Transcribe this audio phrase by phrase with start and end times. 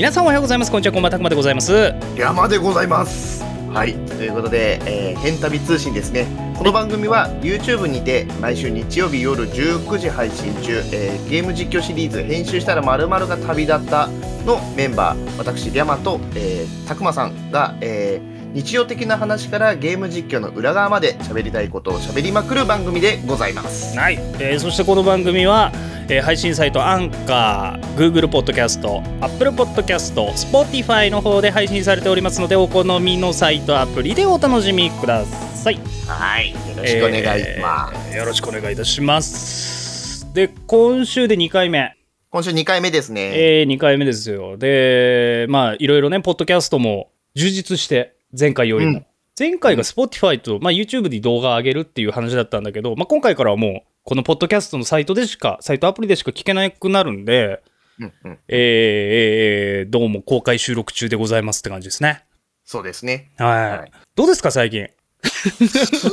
[0.00, 0.70] 皆さんおはようございます。
[0.70, 0.94] こんにちは。
[0.94, 1.10] こんばんは。
[1.10, 1.92] たくまでございます。
[2.16, 3.44] 山でございます。
[3.70, 3.92] はい。
[3.92, 6.26] ということで、えー、変旅通信ですね。
[6.56, 14.06] この番組は YouTube にて毎週日曜日夜19時配信中、えー、ゲーム実況シリーズ編集したら〇〇が旅立った
[14.46, 23.96] のメンバー私リャマと、えー、たくまさんが、えー日常的な話からゲーム実況の裏側まで喋りたいことを喋りまくる番組でございます。
[23.96, 25.70] はい、えー、そしてこの番組は、
[26.08, 35.78] えー、配信サイトアンカー Google ポッドキャスト Apple ポッドキャスト Spotify の方で配信されておりますのでお好みのサイトアプリでお楽しみください。
[36.08, 36.50] はい。
[36.50, 40.26] よろしくお願いします、えー、よろしくお願いいたします。
[40.34, 41.96] で今週で2回目。
[42.30, 43.60] 今週2回目ですね。
[43.60, 44.56] えー、2回目ですよ。
[44.56, 48.98] でまあいろいろねポッドキャストも充実して前回よりも。
[48.98, 49.06] うん、
[49.38, 57.62] 前回が Spotify と、まあ、YouTube で動画上げるっていう話だったんだけど、まあ、今回からはもう、このポッドキャストのサイトでしか、サイトアプリでしか聞けなくなるんで、
[57.98, 62.24] うんうん、えー、どうも公開収録中でございますって感じですね。
[62.64, 63.30] そうですね。
[63.36, 63.78] はい。
[63.78, 64.88] はい、どうですか、最近？
[65.22, 66.10] すっ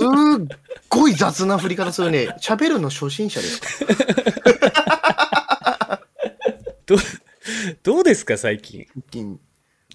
[0.89, 2.27] ごい雑な振り方するね。
[2.41, 3.95] 喋るの初心者ですか
[6.85, 6.97] ど
[7.83, 8.85] どうですか、最近？
[8.93, 9.39] 最近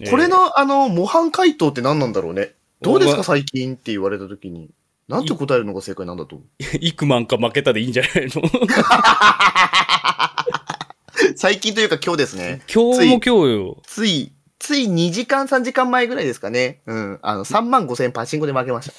[0.09, 2.53] これの、あの、模範回答って何なんだろうね。
[2.81, 4.69] どうですか、最近って言われたときに。
[5.07, 6.47] なんて答えるのが正解なんだと思う。
[6.79, 8.41] 幾万か負けたでいいんじゃないの？
[11.35, 12.61] 最近というか今日ですね。
[12.73, 13.77] 今日も今日よ。
[13.85, 16.81] つい、つい2時間3時間前ぐらいですかね。
[16.85, 17.19] うん。
[17.21, 18.93] あの、3万5千パチンコで負けました。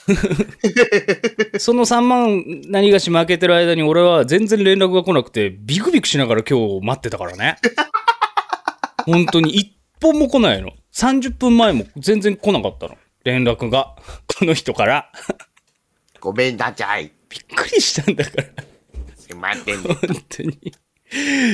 [1.58, 7.56] その3万何がし負けてる間に俺は全然連絡が来なくて、ビクビクしながら今日待ってたからね。
[9.06, 10.72] 本当に一本も来ないの。
[10.94, 12.96] 30分前も全然来なかったの。
[13.24, 13.96] 連絡が。
[14.38, 15.10] この人から。
[16.20, 17.10] ごめんなさい。
[17.28, 18.44] びっくりしたんだから。
[19.16, 19.82] すいません。
[19.82, 19.96] 本
[20.28, 20.72] 当に。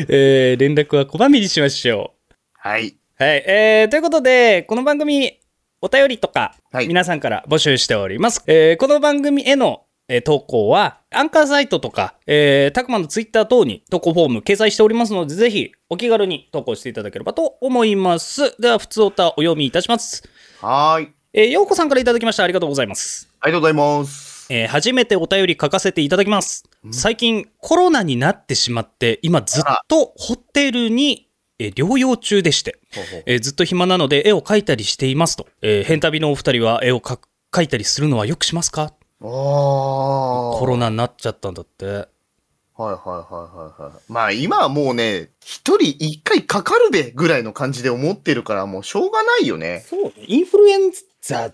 [0.09, 2.35] えー、連絡はこまめにしましょう。
[2.53, 2.97] はい。
[3.17, 3.45] はい。
[3.47, 5.41] えー、ということで、この番組、
[5.81, 6.55] お便りとか、
[6.87, 8.41] 皆さんから募集しております。
[8.47, 18.61] はい、えー、この番組へのえ投稿は、アンカーサイトとか、えー、タクマのツイッター等に投稿フォーム掲載しておりますので、ぜひお気軽に投稿していただければと思います。
[18.61, 20.29] では、普通おたお読みいたします。
[20.61, 21.13] はい。
[21.33, 22.43] えー、ようこさんからいただきました。
[22.43, 23.33] ありがとうございます。
[23.41, 24.53] ありがとうございます。
[24.53, 26.65] えー、初めてお便り書かせていただきます。
[26.91, 31.29] 最近コロナになってしまって、今ずっとホテルに
[31.61, 32.81] え療養中でして、
[33.27, 35.47] えー、ずっと暇なので絵を描いたりしていますと。
[35.63, 37.19] えー、変旅のお二人は絵を描
[37.63, 38.83] いたりするのはよくしますか？
[38.83, 41.85] あコロナになっちゃったんだって。
[41.87, 43.93] はいはいはいはいはい。
[44.11, 49.85] まあ今はもうね、一人一回かかるべぐらいの感じで思ってるからもうしょうがないよね。
[49.87, 50.13] そう。
[50.27, 51.53] インフルエンザ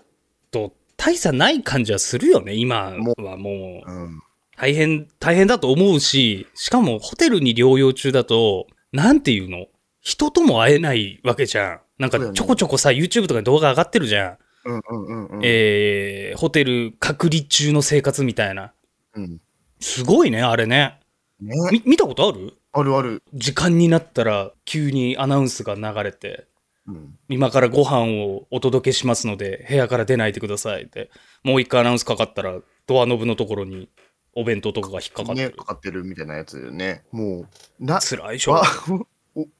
[0.51, 3.91] と大差ない感じはするよね、今はもう。
[3.91, 4.21] うん、
[4.55, 9.65] 大変、大変だと思うし、しかもホテルに療養中だと、なんていうの？
[9.99, 11.79] 人とも会えないわけじゃん。
[11.99, 14.37] なんかちょこちょこさ、YouTube とかに動画上がってるじゃん。
[14.67, 18.73] うんうんうんうん、えー、ホテル隔離中の生活みたいな。
[19.13, 19.41] うん。
[19.79, 20.99] すごいね、あれね。
[21.39, 21.55] ね
[21.85, 22.53] 見たことある？
[22.73, 23.23] あるある。
[23.33, 26.47] 時間になったら急にアナウンスが流れて、
[26.87, 31.09] うん、今からご飯をお届けしますので、部屋から出ないでくださいって。
[31.43, 33.89] もう一回アナウンスかかったら、ドアノブのところに
[34.33, 35.49] お弁当とかが引っかかってる。
[35.49, 37.03] ね、かかってるみたいなやつよね。
[37.11, 37.47] も
[37.79, 38.53] う、な、辛いでしょ。
[38.53, 38.63] わ、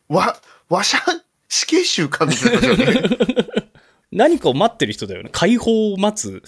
[0.08, 0.38] わ、
[0.70, 1.00] わしゃ、
[1.50, 3.02] 死刑囚かみたいな、ね。
[4.18, 5.30] 何かを待ってる人だよね。
[5.32, 6.44] 解放を待つ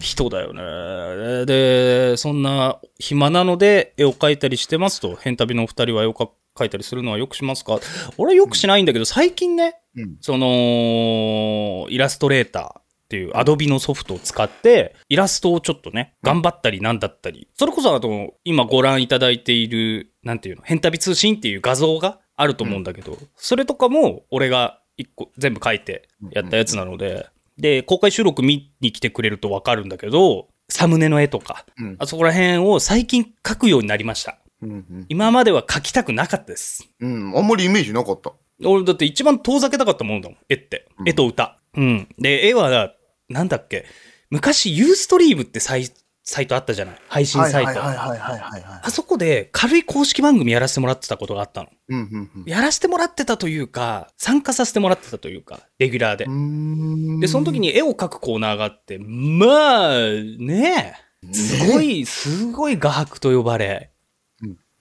[0.00, 0.62] 人だよね。
[0.62, 7.78] うん、で、そんな暇なので絵を描いたりしてますと、変旅のお二人は絵を描いたりするのはよくしますか？
[8.16, 27.28] 俺はよくしないんだけど、最近ね、うん、その、イラストレーターっていうアドビのソフトを使って、イラストをちょっとね、頑張ったりなんだったり、それこそあと、今ご覧いただいている、なんていうの、変旅通信っていう画像があると思うんだけど、それとかも俺が一個全部書いてやったやつなので、
[27.58, 34.38] で、公開収録見に来てくれるとわかるんだけど、サムネの絵とか、うん、あそこら辺を最近描くようになりました。
[34.62, 36.88] うんうん、今までは描きたくなかったです。
[37.00, 38.32] うん、あんまりイメージなかった。
[38.64, 40.88] 俺だって一番遠ざけたかったもんだもん、絵って。
[41.06, 41.58] 絵と歌。
[41.76, 42.08] うん。
[42.18, 42.94] で、絵は、
[43.28, 43.84] なんだっけ、
[44.30, 45.86] 昔ユーストリームってサイ
[46.26, 46.96] サイトあったじゃない。
[47.06, 47.80] 配信サイト。
[47.82, 51.68] あそこで軽い公式番組やらせてもらってたことがあったの。
[51.88, 57.20] うんうんうん、やらせてもらってたというか、参加させてもらってたというか、レギュラーで。
[57.20, 59.98] で、その時に絵を描くコーナーがあって、まあ、
[60.38, 63.90] ねえ、すごい、すごい画伯と呼ばれ、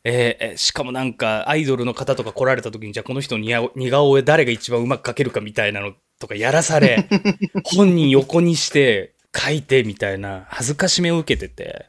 [0.06, 7.08] えー、しかもなんかアイドルの方とか来られた時にじゃあこの人の似顔絵誰が一番うまく描けるかみたいなのとかやらされ
[7.64, 11.88] 本人横にして書いてみたいな恥ずかしめを受けてて、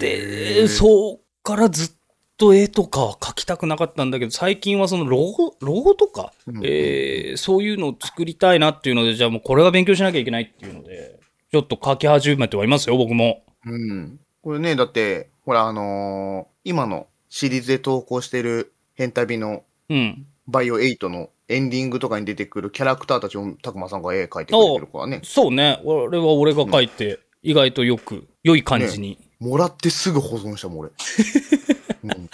[0.00, 1.90] で、そっからずっ
[2.36, 11.18] と絵とかは描きたくなかったんだけど、最近はそのロゴ、ロゴとか、うんえーそういうのを作りたいなっていうので、じゃあもうこれは勉強しなきゃいけないっていうので、
[11.50, 13.44] ちょっと描き始めてはいますよ、僕も。
[13.66, 14.20] うん。
[14.42, 20.26] これね、だって、ほら、あのー今のシリーズで投稿してる変旅のうん。
[20.46, 25.20] バイオ8のエンディングとかに出てくるキャラクターたちをたくまさんが絵描いてくれてるからね。
[25.24, 25.80] そうね。
[25.84, 29.18] 俺は俺が描いて、意外とよく、良い感じに。
[29.40, 30.90] もらってすぐ保存したもん、俺。
[32.04, 32.30] うん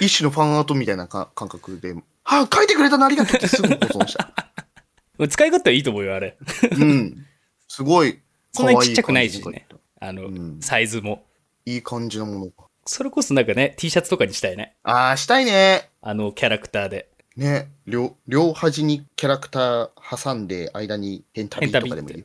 [0.00, 4.32] 一種のファンアートみたいなか感覚で、はあ、書いてくれたのありがとうってすぐ保存した。
[5.28, 6.36] 使い勝手はいいと思うよ、あれ。
[6.72, 7.26] うん。
[7.68, 8.20] すごい。
[8.52, 9.66] そんなにちっちゃくないしね
[10.00, 11.24] あの、うんサイズも。
[11.64, 12.52] いい感じのもの。
[12.84, 14.74] それこそなんかね、T シャツとかにしたいね。
[14.82, 15.90] ああ、したいね。
[16.00, 17.08] あのキャラクターで。
[17.36, 22.24] ね、両、両端にキャラクター挟んで、間に変旅とかでもいいよ。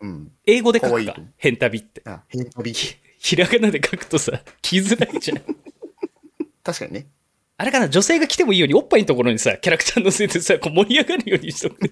[0.00, 0.32] うん。
[0.46, 1.16] 英語で書くか？
[1.36, 2.02] 変旅って。
[2.06, 2.72] あ、変旅。
[2.72, 5.38] ひ ひらがなで書くとさ、来づらいじゃん。
[6.64, 7.06] 確かにね。
[7.56, 11.90] あれかな、女性が来てもいいように、おっぱいのところにさ、キャラクター乗せてさ、こう盛り上がるようにしとく。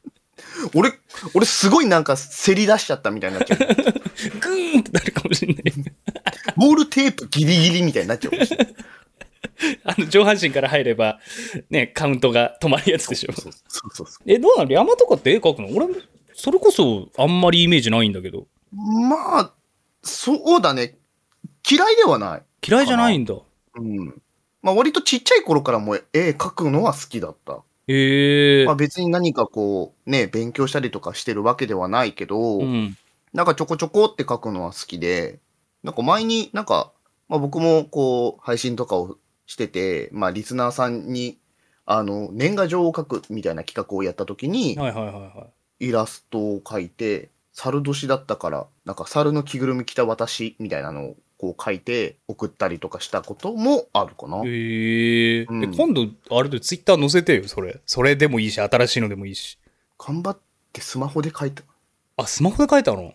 [0.74, 0.92] 俺、
[1.34, 3.58] 俺すごいなんかせり出しちゃったみたいになっちゃう。
[3.58, 5.64] グーンってなるかもしれない。
[6.56, 8.74] ボールテープギリギリみたいになっちゃうかもしれない。
[9.84, 11.20] あの、上半身から入れば、
[11.70, 13.32] ね、カウントが止まるやつでしょ。
[13.32, 14.72] そうそうそうそえ、どうなの？
[14.72, 15.68] 山とかって絵描くの？
[15.74, 15.86] 俺、
[16.34, 18.40] それこそあんまりイメージないんだけど。
[18.40, 18.46] う。
[18.76, 19.52] まあ、
[20.02, 20.96] そうだね。
[21.70, 22.42] 嫌いではない。
[22.66, 23.34] 嫌いじゃないんだ。
[23.74, 24.22] うん。
[24.62, 27.62] まあ割とちっちゃい頃からもう絵描くのは好きだった。
[27.88, 32.96] へえまあ別に何かこう、ね、勉強したりとかしてるわけではないけど、うん。
[33.32, 35.38] なんかちょこちょこって書くのは好きで、
[35.82, 36.92] なんか前になんか、
[37.28, 39.16] まあ僕もこう配信とかを
[39.52, 41.38] してて、まあリスナーさんに、
[41.84, 45.46] あの、年賀状を書くみたいな企画をやった時に、はいはいはいは
[45.78, 54.38] イラストを描いて、猿年だったから、なんか猿の着ぐるみ着た私みたいなのをこう書いて送ったりとかしたこともあるかな。
[54.38, 54.48] い。
[54.48, 57.80] へえ、うんえ今度、あれでツイッター載せてよ、それ。
[57.84, 59.58] それでもいいし、新しいのでもいいし。
[59.98, 60.38] 頑張っ
[60.72, 61.62] てスマホで描いた。
[62.16, 63.12] あ、スマホで描いたの？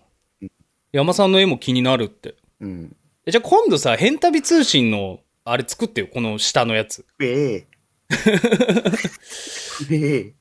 [0.91, 2.35] 山さんの絵も気になるって。
[2.61, 2.95] うん。
[3.25, 5.19] えじゃあ今度さ、変旅通信の、
[5.49, 7.05] あれ作ってよ、この下のやつ。
[7.21, 7.67] ええ
[9.91, 10.33] ええ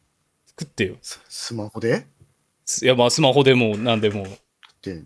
[0.47, 0.97] 作ってよ。
[1.01, 2.07] ススマホで？
[2.65, 4.25] すいや、まあ、スマホでも、なんでも。
[4.25, 4.27] っ
[4.83, 5.05] て、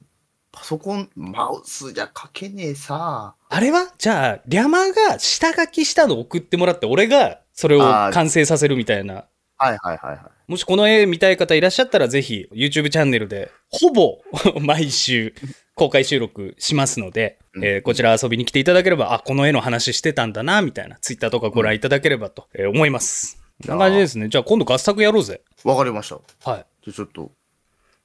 [0.53, 3.35] パソコン、マウスじゃ書けねえさ。
[3.49, 3.93] あれは？
[3.99, 9.27] じゃあ、リャマが下書きしたの送ってもらって、俺がそれを完成させるみたいな。
[9.59, 10.21] はいはいはいはい。
[10.51, 14.23] もしこの絵見たい方いらっしゃったら、ぜひ YouTube チャンネルで、ほぼ
[14.61, 15.35] 毎週
[15.75, 23.43] 公開収録しますので、うんえーこちら遊びに来ていただければ、あ、この絵の話してたんだな、みたいな、Twitter とかご覧いただければと、えー思います。
[23.67, 24.29] こんな感じですね。
[24.29, 25.43] じゃあ今度合作やろうぜ。
[25.65, 26.17] わかりました。
[26.51, 26.67] はい。
[26.85, 27.33] じゃあちょっと、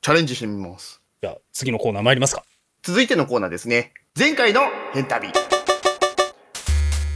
[0.01, 1.01] チャレンジしてみます。
[1.21, 2.43] じゃあ次のコーナー参りますか。
[2.83, 3.93] 続いてのコーナーですね。
[4.17, 4.61] 前回の
[4.93, 5.29] 変旅。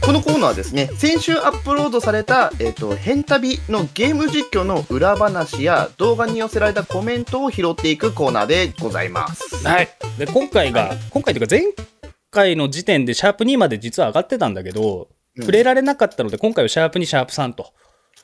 [0.00, 9.64] このコーナーはですね、先週アップロードされた、えっ、と、変旅のゲーム実況の裏話や動画に寄せられたコメントを拾っていくコーナーでございます。
[9.64, 9.88] はい。
[10.18, 11.99] で、今回が、今回というか前
[12.30, 17.72] 回の時点でシャープ2まで実は上がってたんだけど、うん触れられなかったので、今回はシャープ2、シャープ3と、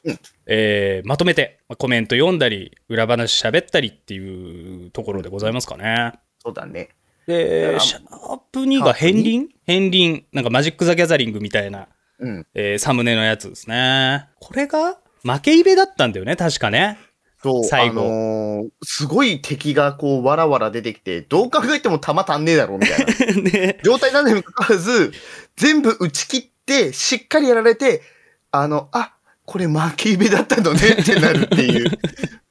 [0.05, 6.15] うんえーまとめて、まあコメント読んだり、裏話喋ったりっていうところでございますかね。
[6.43, 6.89] そうだね。
[7.27, 9.49] で、やシャープ2が片鱗？
[9.67, 10.27] 片鱗？
[10.33, 11.87] なんかマジック・ザ・ギャザリングみたいな、
[12.19, 12.47] うん。
[12.55, 14.29] えーサムネのやつですね。
[14.41, 16.99] これが負けイベだったんだよね、確かね。
[17.43, 23.43] そう、最後あのーすごい敵がこう、わらわら出てきて、どう考えても弾足んねえだろ、みたいな。
[23.43, 25.13] ね状態なんにもかかわらず、
[25.57, 28.03] 全部打ち切って、しっかりやられて、
[28.51, 29.15] あの、あ、
[29.45, 31.91] これ負けイベだったのねってなるっていう、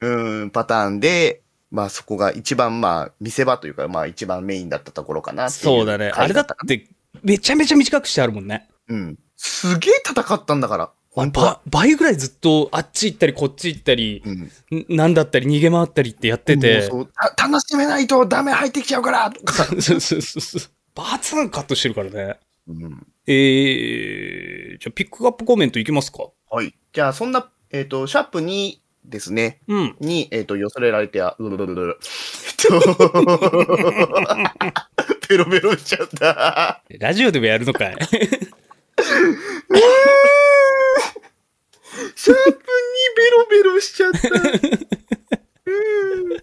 [0.00, 6.10] うん、パターンで、まあそこが一番まあ見せ場というか、まあ一番メインだったところかなっていうそうだね。
[6.14, 6.88] あれだって、
[7.22, 8.68] めちゃめちゃ短くしてあるもんね。
[8.88, 9.18] うん。
[9.36, 10.90] すげえ戦ったんだから。
[11.24, 14.50] ば倍ぐらいずっとあっち行ったりこっち行ったり、うん。
[14.92, 16.80] んなんだったり逃げ回ったりってやってて。
[16.80, 19.64] もうそうた楽しめないとダメ入ってきちゃうからとか。
[20.94, 22.38] バツンカットしてるからね。
[22.68, 23.06] うん。
[23.26, 26.28] えー、じゃあピックアップコメントいきますか？
[26.50, 26.74] はい。
[26.92, 28.74] じゃあそんな、えっ、と、シャープ2
[29.06, 29.60] ですね。
[29.68, 29.96] うん。
[30.00, 31.98] に、えっ、と、寄せられて、あ、うるるるるる。
[32.00, 32.78] えっと、
[35.28, 36.82] ベロベロしちゃった。
[36.98, 37.96] ラジオでもやるのかい。
[42.26, 42.56] シャープに
[43.16, 44.18] ベロベロしちゃった。
[45.66, 46.42] うん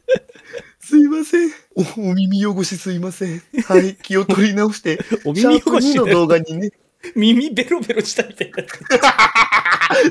[0.79, 2.09] すいませんお。
[2.11, 3.41] お耳汚しすいません。
[3.65, 3.95] はい。
[3.95, 6.71] 気を取り直して、 おシャープ2耳汚しの動画にね。
[7.15, 8.63] 耳ベロベロしたみたいな。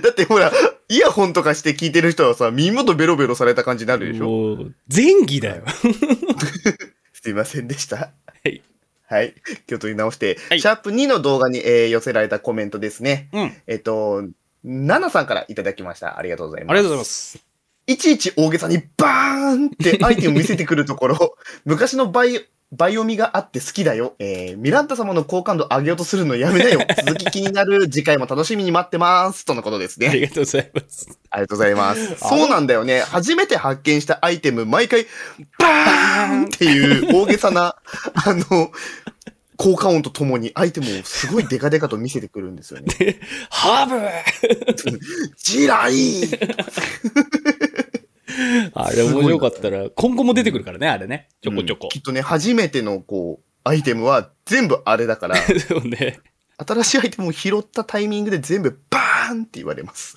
[0.00, 0.52] だってほら、
[0.88, 4.58] イヤホンとかして聞いてる人はさ、耳元ベロベロされた感じになるでしょ？
[4.94, 5.64] 前儀だよ。
[7.12, 7.96] すいませんでした。
[7.96, 8.12] は
[8.44, 8.62] い。
[9.06, 9.34] はい。
[9.66, 13.28] 気を取り直して、はいシャープ2の動画に、えー寄せられたコメントですね。
[13.32, 13.52] うん。
[13.66, 14.24] えっと、
[14.64, 16.18] ナナさんからいただきました。
[16.18, 16.70] ありがとうございます。
[16.72, 17.44] ありがとうございます。
[17.86, 24.14] いちいち大げさにバーンってアイテムを見せてくるところ、 昔のバイバイオミがあって好きだよ。
[24.18, 26.80] えー、ミランタ様の好感度上げようとするのやめなよ。
[27.04, 29.44] 続き気になる次回も楽しみに待ってます。
[29.44, 30.08] とのことですね。
[30.08, 31.06] ありがとうございます。
[31.28, 32.16] ありがとうございます。
[32.22, 33.00] あそうなんだよね。
[33.02, 35.06] 初めて発見したアイテム、毎回、
[35.58, 37.76] バーンっていう大げさな、
[38.14, 38.72] あの、
[39.56, 42.86] 効果音とともにアイテムをすごいデカデカと見せてくるんですよね。
[43.50, 44.00] ハーブ
[45.36, 46.24] ジライ
[48.74, 51.28] あれ面白かったら、今後も出てくるからね、あれね。
[51.42, 51.98] ちょこちょこき。
[51.98, 55.36] っとね、初めてのこう、アイテムは全部あれだから、
[55.68, 56.20] そうね。
[56.56, 60.16] 新しいアイテムを拾ったタイミングで全部バーンって言われます。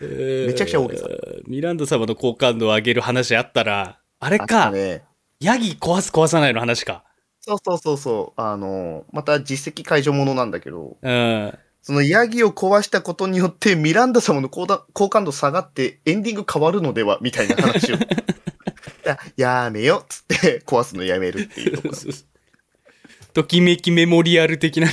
[0.00, 5.02] めちゃくちゃ大げさえーミランダ様の好感度を上げる話あったら、あれか、ね。
[5.40, 7.04] ヤギ壊す壊さないの話か。
[7.40, 8.40] そうそうそうそう。
[8.40, 11.58] あの、また実績解除ものなんだけど、うん。
[11.82, 17.96] そのヤギを壊したことによってミランダ様の好だ好感度下がってエンディング変わるのではみたいな話を。
[19.04, 21.94] ややめよっつって壊すのやめるっていうところ。
[23.32, 24.92] ときめきメモリアル的なね。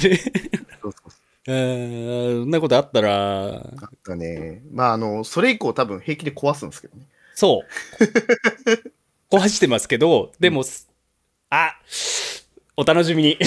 [0.81, 1.11] そうそう
[1.47, 3.09] うん、そんなことあったら、
[3.51, 3.61] なん
[4.03, 7.03] かね、まああの、それ以降多分平気で壊すんですけどね。
[7.35, 7.63] そ
[9.31, 9.35] う。
[9.35, 10.63] 壊してますけど、でも、
[11.49, 11.75] あ、
[12.75, 13.37] お楽しみに。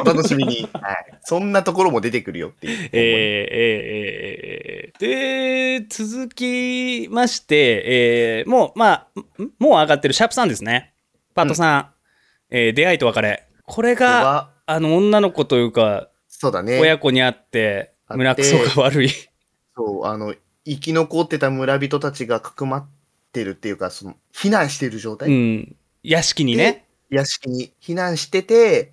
[0.00, 0.68] お楽しみに。
[0.72, 1.18] はい。
[1.22, 2.90] そんなところも出てくるよっていう。
[2.92, 9.08] えー、えー、えー、えー、で、続きまして、えー、もう、まあ、
[9.42, 9.50] ん？
[9.58, 10.94] もう上がってるシャープさんですね。
[11.34, 11.90] パートさん、
[12.50, 13.46] えー出会いと別れ。
[13.64, 16.80] これが、はあの、女の子というか、そうだね。
[16.80, 19.10] 親子に会って、あって胸くそが悪い。
[19.76, 22.88] そう、あの、生き残ってた村人たちがかくまっ
[23.32, 25.28] てるっていうか、その、避難してる状態。
[25.28, 25.76] うん。
[26.02, 26.86] 屋敷にね。
[27.12, 28.92] 屋敷に避難してて、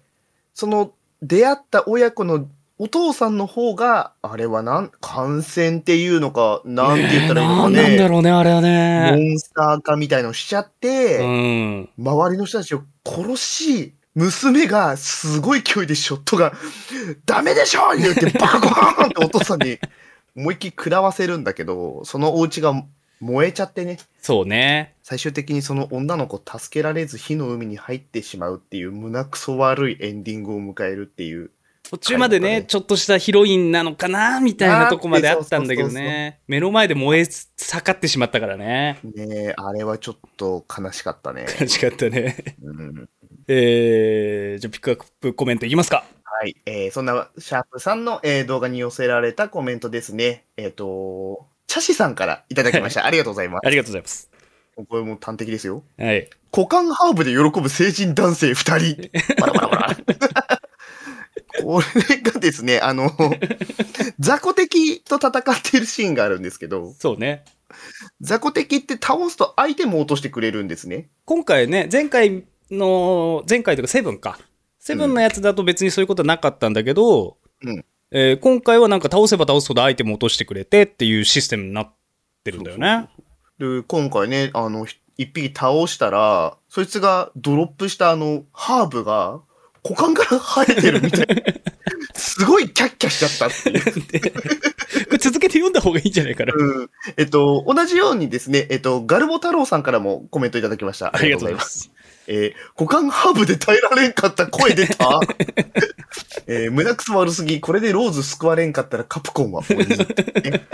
[0.53, 2.47] その出会った親子の
[2.77, 8.07] お父さんの方が、あれはなん、感染っていうのか、なんて言ったらいいのかなんなんだね。
[8.07, 9.33] ろうね、あれはモね。
[9.33, 11.89] ンスター化みたいのしちゃって、うん。
[11.97, 16.53] 周りの人たちを殺し、娘がすごい勢いでショットが、
[17.25, 19.77] ダメでしょ言ってバコーンってお父さんに
[20.35, 22.81] 思いっきり食らわせるんだけど、そのお家が
[23.19, 23.97] 燃えちゃってね。
[24.21, 24.95] そうね。
[25.03, 31.51] 最終的にその女の子を助けられず火の海に入ってしまうっていう胸くそ悪いエンディングを迎えるっていう。
[31.89, 36.39] 途中までね、はいちょっとしたヒロインなのかなみたいなとこまであったんだけどね。
[36.47, 38.99] 目の前で燃え盛ってしまったからね。
[39.03, 41.47] ねえ、あれはちょっと悲しかったね。
[41.59, 42.55] 悲しかったね。
[42.61, 43.09] うん、
[43.47, 46.05] えー、じゃあピックアップコメントいきますか。
[46.23, 46.55] はい。
[46.67, 50.45] えーそんなシャープさんの、えー動画に寄せられたコメントですね。
[50.57, 53.05] えっ、と、チャシさんからいただきました。
[53.07, 53.67] ありがとうございます。
[53.67, 54.29] ありがとうございます。
[54.75, 55.83] これもう端的ですよ。
[55.99, 56.27] はい。
[56.51, 59.09] 股間ハーブで喜ぶ成人男性二人。
[59.39, 60.61] バラバラバラ。
[61.61, 63.11] これがですね、あの、
[64.19, 67.45] 雑魚敵と戦っているシーンがあるんですけど、そうね。
[68.19, 71.09] 雑魚敵って倒すとアイテムを落としてくれるんですね。
[71.25, 74.39] 今回ね、前回の、前回とかセブンか。
[74.79, 81.93] セブンのやつだと別にそういうことはなかったんだけど、うんえー今回はなんか倒せば倒すほどアイテムを落としてくれてっていうシステムになっ
[82.43, 83.09] てるんだよね。
[83.59, 89.41] で、今回ね、あの、ひ一匹倒したら、そいつがドロップしたあの、ハーブが、
[89.83, 91.35] 股間から生えてるみたいな。
[92.15, 94.31] すごいキャッキャしちゃったっていう。
[95.07, 96.53] これ続けて読んだ方がいいんじゃないかな。
[96.55, 96.89] うん。
[97.17, 101.15] えっと、同じようにですね、えっと、ガルボ太郎さんからもコメントいただきました。
[101.15, 101.61] ありがとうございま。
[101.61, 101.91] す。
[102.31, 105.19] えー股間ハーブで耐えられんかった声出た？
[106.47, 109.79] えー胸くそ悪すぎ、これでローズ救われんかったらカプコンは鬼。
[109.79, 109.87] ね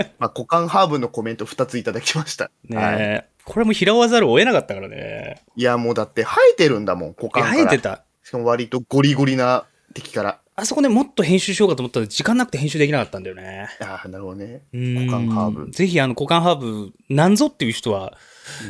[0.19, 2.51] まあ、股間ハーブのコメント2ついただきました。
[2.67, 5.41] ねはい、え、これも拾わざるを得なかったからね。
[5.55, 7.55] いや、もうだって生えてるんだもん、股間から。
[7.55, 8.03] 生えてた。
[8.24, 10.39] しかも割とゴリゴリな敵から。
[10.57, 13.67] あそこね、もっと編集しようかと思ったら時間なくて編集できなかったんだよね。
[13.81, 14.62] ああ、なるほどね。
[14.71, 18.17] 股間ハーブぜひ、あの、股間ハーブ、なんぞっていう人は、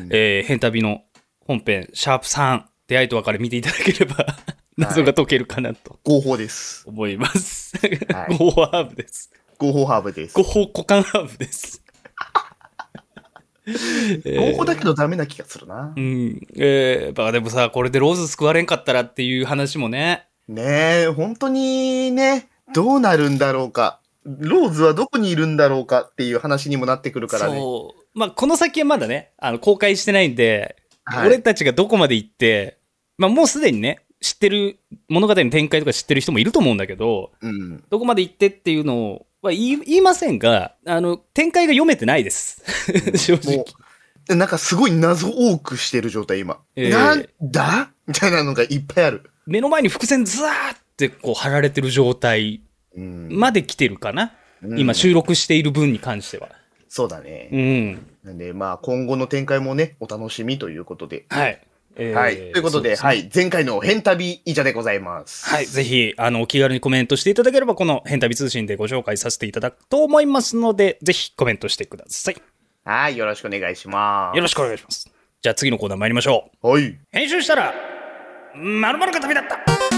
[0.01, 1.03] うんえー、変旅の
[1.41, 4.25] 本編、シャープ3、出会いと別れ見ていただければ、
[4.77, 6.83] 謎が解けるかなと合法です。
[6.87, 7.77] 思います。
[7.77, 9.31] はい合法ハーブです。
[9.57, 10.33] 合法ハーブです。
[10.33, 11.81] 合法股間ハーブです。
[14.25, 15.99] 合法だけどダメな気がするなう。
[15.99, 16.39] ん。
[16.55, 23.99] えー、まあでもさ、これでローズ救われんかったらっていう話もね、ねえ、本当にね、どうなるんだろうか。
[24.25, 27.59] ローズはどこにいるんだろうかっていう話にもなってくるからね。
[27.59, 28.19] そう。
[28.19, 30.75] まあ、この先はまだね、あの、公開してないんで、
[31.05, 32.77] はい俺たちがどこまで行って、
[33.17, 37.83] まあ、もうすでにね、知ってる、物語の展開とか知ってる人もいると思うんだけど、うん。
[37.89, 42.63] どこまで行ってっていうのは言い言いませんが、あの、展開が読めてないです。
[43.17, 43.65] 正直
[44.35, 46.59] なんかすごい謎多くしてる状態、今。
[46.75, 47.91] ええなんだ？
[48.07, 49.29] みたいなのがいっぱいある。
[49.45, 52.61] 目の前に伏線ザーってこう貼られてる状態
[52.95, 54.33] うんまで来てるかな？
[54.63, 56.49] うん今収録している分に関しては。
[56.95, 57.49] そうだね。
[57.51, 58.07] うん。
[58.23, 61.25] なんで、まあ、今後の展開もね、お楽しみということで。
[61.27, 61.61] はい。
[61.97, 62.37] えーはい。
[62.37, 63.29] ということで、そすねはい。
[63.35, 65.45] 前回の変旅以上でございます。
[65.45, 65.65] はい。
[65.65, 72.41] ぜひ、あの、お気軽にコメントしていただければ、この変旅通信でご紹介させていただくと思いますので、ぜひコメントしてください。
[72.85, 73.17] はい。
[73.17, 74.37] よろしくお願いします。
[74.37, 75.11] よろしくお願いします。
[75.41, 76.67] じゃあ次のコーナー参りましょう。
[76.69, 76.97] はい。
[77.11, 77.73] 編集したら、
[78.55, 79.94] まるまるが旅だった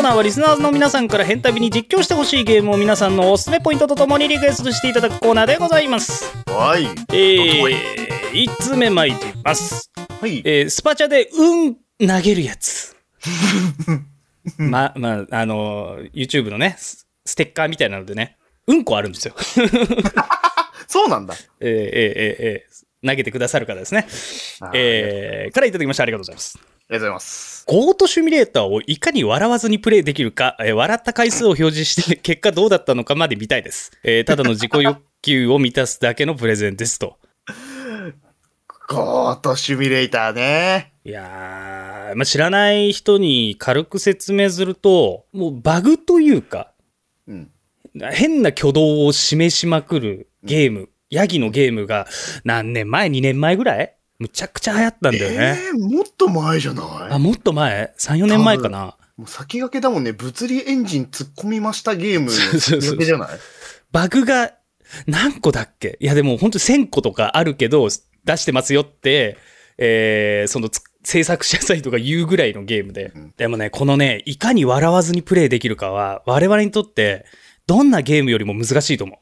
[0.00, 6.24] コーナーはリスナーズの皆さんから変旅に実況してほしいゲームを皆さんのおすすめポイントとともにリクエストしていただくコーナーでございます。
[6.46, 6.84] はい。
[7.14, 9.90] えー、1つ目参ります。
[10.22, 10.38] はい。
[10.38, 12.96] えースパチャで運投げるやつ。
[14.56, 18.38] ま、まあ、あのー YouTube のね、スステッカーみたいなのでね、
[18.68, 19.34] うんこあるんですよ。
[20.88, 21.34] そうなんだ。
[21.60, 24.06] えーえーえーえー投げてくださる方ですね。
[24.72, 26.04] えーからいただきました。
[26.04, 26.58] ありがとうございます。
[26.90, 27.64] ありがとうございます。
[27.68, 33.92] ゴートシミュレーターをいかに笑わずにプレイできるか、えー笑った回数を表示して結果どうだったのかまで見たいです。
[34.02, 37.16] えーただの自己欲求を満たすだけのプレゼンですと。
[38.88, 40.92] ゴートシミュレーターね。
[41.04, 46.72] いやー、まあ、知らない人に軽く説明すると、もうバグというか、
[47.28, 47.50] うん。
[48.12, 52.08] 変な挙動を示しまくるゲーム、ヤギのゲームが
[52.44, 53.94] 何年前 ?2 年前ぐらい？
[54.20, 55.58] むちゃくちゃ流行ったんだよね。
[55.66, 56.86] えー、もっと前じゃない？
[57.10, 58.96] あ、もっと前 ?3、4年前かな。
[59.16, 60.12] もう先駆けだもんね。
[60.12, 63.28] 物理エンジン突っ込みましたゲームのそうそうじゃない？
[63.90, 64.52] バグが
[65.06, 65.96] 何個だっけ？
[66.00, 67.88] いやでも本当1000個とかあるけど
[68.24, 69.36] 出してますよって、
[69.78, 73.12] えーそのつ制作者サイトが言うぐらいのゲームで。
[73.14, 77.24] うんでもね、このね、いかに笑わずにプレイできるかは我々にとって
[77.66, 79.18] どんなゲームよりも難しいと思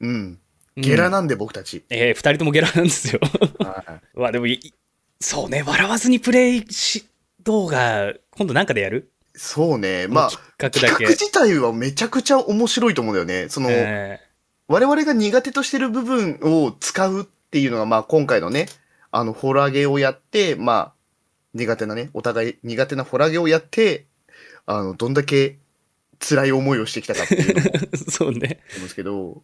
[0.00, 0.06] う。
[0.06, 0.38] うん。
[0.76, 1.84] うんゲラなんで僕たち。
[1.90, 3.20] えー二人ともゲラなんですよ。
[3.58, 4.46] はい まあでも
[5.20, 7.06] そうね、笑わずにプレイし、
[7.42, 9.10] 動画、今度なんかでやる？
[9.34, 10.06] そうね。
[10.08, 10.30] まあ、
[10.70, 11.08] 企画。
[11.10, 13.48] 自体はめちゃくちゃ面白いと思うんだよね。
[13.48, 14.20] その、え
[14.68, 18.66] 我々が苦手としてる部分を使うっていうのが、まあ今回のね、
[19.10, 20.92] あの、ホラゲをやって、まあ、
[21.54, 24.06] 苦手なね、お互い苦手なホラゲをやって、
[24.66, 25.58] あの、どんだけ
[26.18, 28.60] 辛い思いをしてきたかっていうのもー そうね。
[28.70, 29.42] 思うんですけど、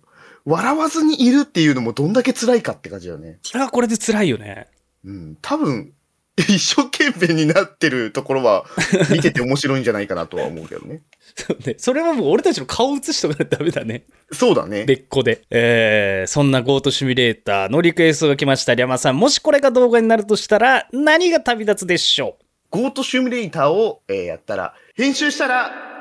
[0.49, 3.39] 笑わずにいるっていうのもどんだけ辛いかって感じだよね。
[3.53, 4.69] これはこれで辛いよね。
[5.05, 5.39] うん。
[5.43, 5.93] 多分、
[6.39, 8.65] 一生懸命になってるところは、
[9.13, 11.03] 見てて面白いんじゃないかなとは思うけどね。
[11.35, 11.75] そうね。
[11.77, 14.05] それはもう俺たちの顔写しとかダメだね。
[14.33, 14.85] そうだね。
[14.85, 15.43] 別個で。
[15.51, 18.75] えー、そんなゴートシミュレーターのリクエストが来ました。
[18.75, 22.39] リャマさん、もしこれが動画になるとしたら、何が旅立つでしょ
[22.71, 25.98] ゴートシミュレーターを、えーやったら、編集したら、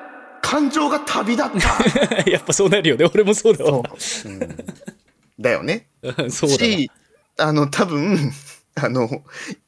[0.47, 2.23] 感情が旅立った。
[2.25, 3.05] う やっぱそうなるよね。
[3.13, 3.83] 俺もそうだわ。
[3.97, 4.31] そう。
[4.31, 4.57] うん、
[5.37, 5.89] だよね。
[6.29, 6.59] そうだわ。
[6.59, 6.89] し、
[7.37, 8.31] あの、多分、
[8.75, 9.25] あの、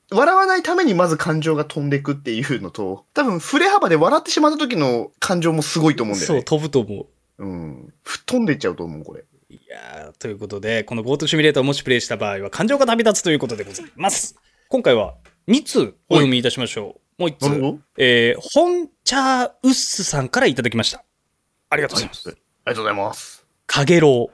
[0.10, 6.44] 笑わないためにまず感情が飛んでくっていうのと、多分、振れ幅で笑ってしまった時の感情もすごいと思うんだよそう、ね。
[6.44, 7.44] 飛ぶと思う。
[7.44, 7.94] うん。
[8.04, 9.26] 吹っ飛んでいっちゃうと思う、これ。
[9.50, 14.36] いやーということで、このゴートシミュレーターをもしプレイした場合は、感情が旅立つということでございます。
[14.70, 15.15] 今回は
[15.50, 17.09] 2通お読みいたしましょう。
[17.20, 17.38] もう1
[17.78, 17.80] 通。
[17.98, 21.04] えー、本茶ウッスさんからいただきました。
[21.70, 22.30] ありがとうございます。
[22.30, 23.46] ありがとうございます。
[23.68, 24.32] かげろ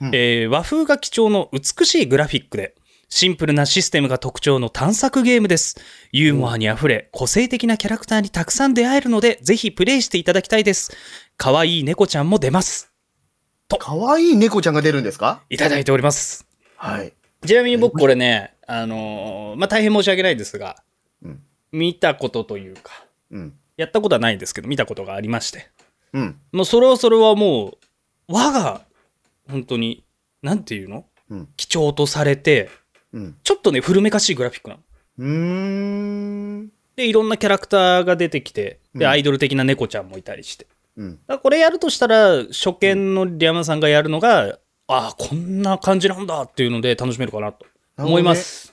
[0.00, 2.74] う、うんえー和風が基調の美しいグラフィックで、
[3.08, 5.76] シンプルなシステムが特徴の探索ゲームです。
[6.12, 10.90] ユーモアにあふれ、個性的なキャラクターにたくさん出会えるので、ぜひプレイしていただきたいです。
[11.36, 12.92] 可愛い猫ちゃんも出ます。
[13.78, 15.42] 可愛い猫ちゃんが出るんですか？
[15.50, 16.46] いただいております。
[16.76, 17.12] はい。
[17.46, 20.82] ちなみに僕これね、あのーまあ、大変申し訳ないですが、
[21.22, 21.40] うん
[21.76, 23.54] 見たことというか、うん。
[23.76, 25.68] やったことはないんですけど、見たことがありまして。
[26.14, 26.40] うん。
[26.52, 27.78] もうそれはそれはも
[28.28, 28.80] う、我が、
[29.48, 30.04] 本当に、
[30.42, 31.04] なんていうの？
[31.28, 31.48] うん。
[31.56, 32.70] 貴重とされて、
[33.12, 33.36] うん。
[33.44, 34.82] ちょっとね、古めかしいグラフィックなの。
[35.18, 35.26] うー
[36.62, 36.72] ん。
[36.96, 40.66] で、いろんなキャラクターが出てきて、で、うんアイドル的な猫ちゃんもいたりして。
[40.96, 41.18] うん。
[41.26, 44.58] だこれやるとしたら、初見のリャマさんがやるのが、
[44.88, 47.66] ああ、こんな感じなんだっていうので楽しめるかなと
[47.98, 48.72] 思います。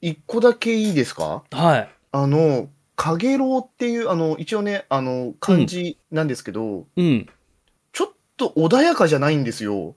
[0.00, 1.44] 一個だけいいですか？
[1.50, 1.88] はい。
[2.12, 7.28] あの、かげろうっていう、あの、一応ね、あの、漢字なんですけど、うん。
[7.92, 9.96] ちょっと穏やかじゃないんですよ。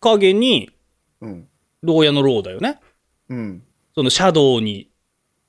[0.00, 0.70] 影に、
[1.20, 1.48] うん。
[1.82, 2.80] 牢屋の牢だよね。
[3.28, 3.62] うん。
[3.94, 4.90] そのシャドウに、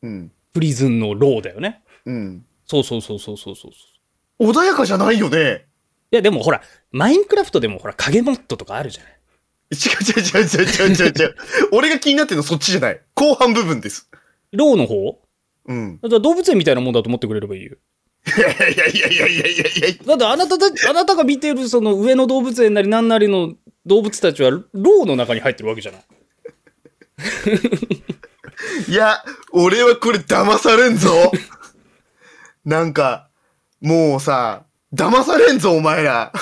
[0.01, 0.31] うん。
[0.53, 1.81] プリズンの牢だよね。
[2.05, 2.45] うん。
[2.65, 3.69] そうそうそうそうそうそ
[4.39, 4.49] う。
[4.49, 5.65] 穏やかじゃないよね。
[6.11, 9.17] いや、でもほら、マインクラフトでもほら、影モッドとかあるじゃない。
[9.71, 11.35] 違う違う違う違う違う違う違う。
[11.73, 13.01] 俺が気になってるのそっちじゃない。
[13.15, 14.09] 後半部分です。
[14.53, 15.19] ローの方？
[15.65, 15.99] うん。
[16.01, 17.75] だ動物園みたいなもんだと思ってくれればいいよ。
[18.25, 23.53] いやいやいやいやいやいやいやだってあなたた、あなたが見てるその上の動物園なり何なりの
[23.85, 26.01] 動物たちは、ローの中に入ってるわけじゃない。
[28.89, 31.09] いや、俺はこれ騙されんぞ。
[32.65, 33.29] なんか、
[33.81, 36.33] もうさ、騙されんぞ、お前ら。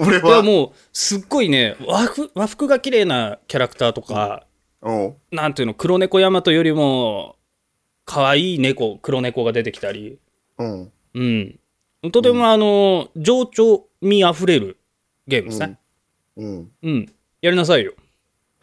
[0.00, 0.28] 俺は。
[0.28, 4.46] いや、もう、すっごいね、和服、和服が綺麗なキャラクターとか、
[4.80, 7.36] うん、なんていうの、黒猫大和よりも、
[8.04, 10.18] 可愛い猫、黒猫が出てきたり、
[10.58, 10.92] うん。
[11.14, 11.60] うん。
[12.12, 14.78] とてもあの、情緒味あふれる
[15.26, 15.78] ゲームですね。
[16.36, 16.70] うん。
[16.82, 17.12] うん。
[17.40, 17.94] やりなさいよ。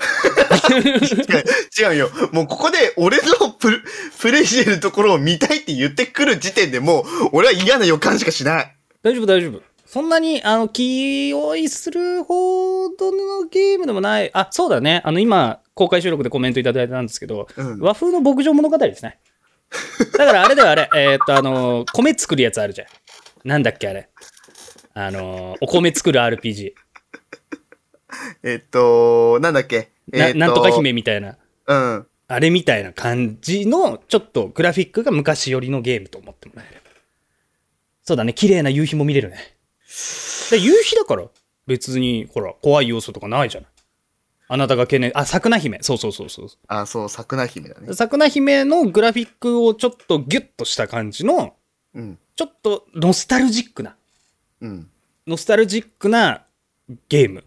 [1.80, 2.10] 違うよ。
[2.32, 3.84] もうここで俺のプル
[4.20, 8.76] プレイしてるところを見たいって言ってくる時点でもう、俺は嫌な予感しかしない。
[9.04, 9.62] 大丈夫、大丈夫。
[9.86, 14.32] そんなに、あの、気負いするほどのゲームでもない。
[14.34, 15.02] あ、そうだね。
[15.04, 17.80] あの、今、公開収録でコメントいただいたんですけど、うん。
[17.80, 19.20] 和風の牧場物語ですね。
[20.18, 20.90] だからあれだよ、あれ。
[20.96, 22.88] えーっと、あの、米作るやつあるじゃん。
[23.48, 24.10] なんだっけ、あれ。
[24.94, 26.74] あの、お米作る RPG。
[28.44, 29.90] えっと、なんだっけ？
[30.12, 31.38] なえっなんとか姫みたいな。
[31.68, 32.08] うん。
[32.28, 36.82] あれみたいな感じの、ちょっとグラフィックが昔寄りのゲームと思ってもらえれば。
[38.04, 39.38] そうだね、綺麗な夕日も見れるね。
[40.50, 41.26] で夕日だから、
[41.68, 43.71] 別に、ほら、怖い要素とかないじゃない。
[44.54, 45.80] あなたが懸念、あ、桜姫。
[45.82, 46.48] そうそうそうそう。
[46.68, 47.94] あ、そう、桜姫だね。
[47.94, 51.56] 桜姫のグラフィックをちょっとギュッとした感じの、
[51.96, 52.20] うん。
[52.36, 53.96] ちょっとノスタルジックな、
[54.60, 54.90] うん。
[55.26, 56.44] ノスタルジックな
[57.08, 57.46] ゲーム。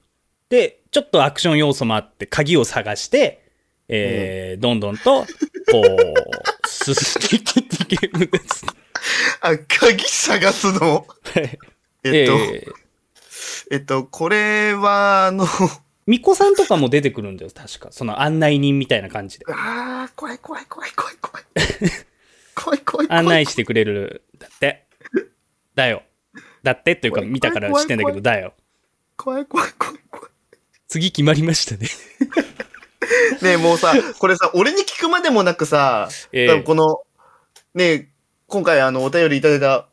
[0.48, 3.42] で、ちょっとアクション要素もあって、鍵を探して、
[3.88, 5.26] えーどんどんと、こ
[5.82, 5.84] う、
[6.66, 8.64] 進んでいくゲームです。
[9.42, 11.06] あ、鍵探すの？
[11.06, 11.58] は い
[12.04, 12.72] えっと、えー
[13.72, 15.46] えっと、これは、あの、
[16.06, 17.88] 巫女さんとかも出てくるんだよ、確か。
[17.90, 19.46] その案内人みたいな感じで。
[19.48, 21.44] あー、怖い怖い怖い怖い怖い。
[22.54, 23.06] 怖い怖い。
[23.10, 24.86] 案内してくれる、だって。
[25.74, 26.02] だよ。
[26.62, 28.54] だってっていうか、見たから知ってんだけど、だよ。
[29.16, 30.30] 怖い怖い怖い怖い。
[30.88, 31.88] 次決まりましたね。
[33.42, 37.00] ねえ、もうさ、これさ、俺に聞くまでもなくさ、ええ多分この、
[37.74, 38.08] ねえ、
[38.46, 39.88] 今回あの、お便りいただいた、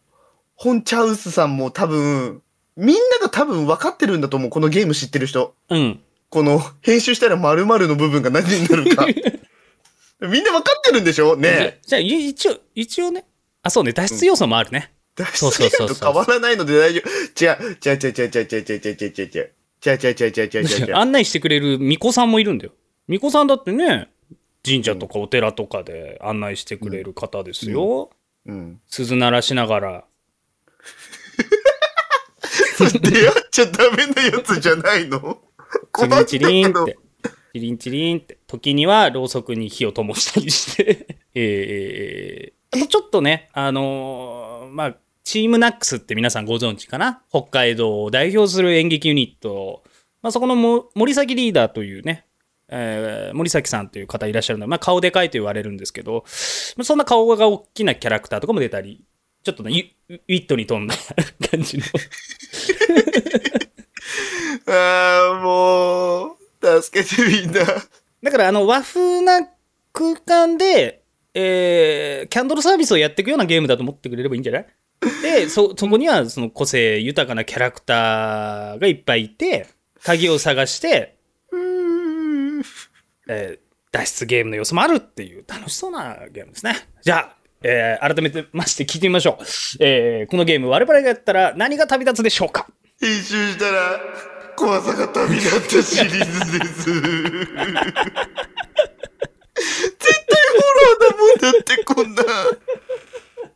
[0.56, 2.42] ホンチャウスさんも多分、
[2.78, 5.56] みんなが多分分かってるんだと思う、このゲーム知ってる人。
[5.70, 6.00] うん。
[6.30, 9.06] この、編集したら〇〇の部分が何になるか。
[10.22, 11.36] みんな分かってるんでしょ？
[11.36, 11.80] ねえ。
[11.86, 13.26] じゃあ、い一応、一応ね。
[13.64, 14.92] あ、そうね、脱出要素もあるね。
[15.34, 17.44] そうそうそうそうと変わらないので大丈夫。
[17.44, 19.54] 違う違う違う違う違う違う違う違う違う違う。
[19.84, 20.96] 違う違う違う違う違う違う違う。
[20.96, 22.72] 案内してくれる巫女さんもいるんだよ。
[23.08, 24.10] 巫女さんだってね、
[24.66, 28.10] 神社とかお寺とかで案内してくれる方ですよ。
[28.46, 28.80] うん。
[28.88, 30.04] 鈴鳴らしながら。
[32.90, 35.40] 出会っちゃダメなやつじゃないの？
[35.98, 36.98] チリンチリンっ困て。
[37.54, 38.38] チリンチリンって。
[38.48, 41.20] 時にはろうそくに火を灯したりして。
[41.36, 47.22] えー、あとちょっとね、あのーまあ、チームナックスって皆さんご存知かな？
[47.30, 49.84] 北海道を代表する演劇ユニット。
[50.22, 52.26] まあ、そこのも森崎リーダーというね、
[52.70, 56.24] えー森崎さんという方いらっしゃるので、まあ、顔でかいと言われるんですけど、
[56.78, 59.04] まあそんな顔が大きなキャラクターとかも出たり、
[59.44, 60.96] ちょっとね、ウウィットに富んだ
[61.50, 61.84] 感じの。
[64.68, 66.38] ああ、も
[66.70, 67.62] う、助けてみんな。
[68.24, 69.48] だからあの和風な
[69.94, 71.02] 空間で、
[71.34, 74.66] えーキャンドルサービスをやっていくようなゲームだと思ってくれればいいんじゃない？
[75.24, 79.68] で、そ、そこにはその個性豊かなキャラクターがいっぱいいて、
[80.04, 81.16] 鍵を探して、
[81.52, 82.64] うーん。
[83.30, 83.60] えー
[83.92, 86.88] 脱出ゲームの要素もあるっていう楽しそうなゲームですね。
[87.02, 89.44] じゃあ、えー改めてまして聞いてみましょう。
[89.84, 92.68] えーこのゲーム我々がやったら何が旅立つでしょうか？
[93.02, 94.00] 編集したら、
[94.56, 96.86] 怖さが旅立ったシリーズです。
[97.02, 97.16] 絶対
[100.54, 102.24] ホラーだもんだって、こんな。
[102.24, 102.46] 絶対ホ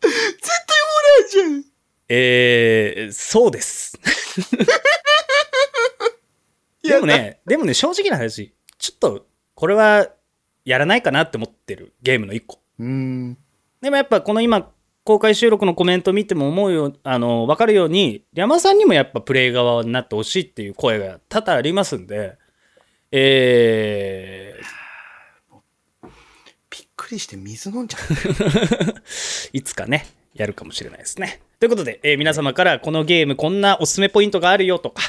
[0.02, 1.64] ラーじゃん。
[2.10, 4.00] えーそうです。
[6.84, 10.10] でもね、でもね、正直な話、ちょっと、これは、
[10.66, 12.60] やらないかなって思ってるゲームの一個。
[13.82, 14.72] でもやっぱこの今、
[15.06, 22.38] 公開収録のコメント見ても思うよ、あの、わかるように、山さんにもやっぱプレイ側になってほしいっていう声が多々ありますんで、
[23.12, 24.60] え
[26.72, 28.02] びっくりして水飲んじゃう。
[28.02, 31.40] ー、 いつかね、やるかもしれないですね。
[31.60, 35.04] ということで、えー皆様からこのゲームこんなおすすめポイントがあるよとか、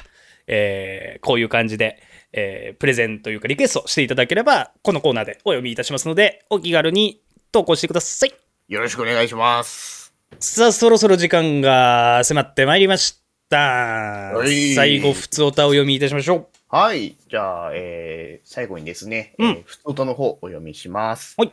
[0.46, 2.02] えーこういう感じで、
[2.34, 8.45] えープレゼンというかリクエストしていただければ、このコーナーでお読みいたしますので、お気軽に投稿してください。
[8.68, 10.12] よろしくお願いします。
[10.40, 14.32] さあ、そろそろ時間が迫ってまいりました。
[14.44, 17.16] い最後、普通おたを読みいたしましょはい。
[17.28, 21.36] じゃあ、えー、最後にですね、うんえー、ふつおたの方お読みします。
[21.38, 21.52] はい。